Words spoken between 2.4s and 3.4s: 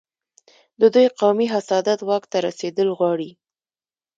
رسېدل غواړي.